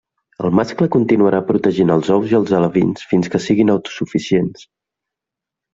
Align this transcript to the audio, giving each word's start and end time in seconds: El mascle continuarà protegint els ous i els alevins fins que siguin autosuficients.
El 0.45 0.53
mascle 0.59 0.87
continuarà 0.95 1.41
protegint 1.49 1.93
els 1.97 2.11
ous 2.17 2.33
i 2.33 2.39
els 2.41 2.57
alevins 2.61 3.07
fins 3.13 3.33
que 3.35 3.45
siguin 3.49 3.75
autosuficients. 3.77 4.71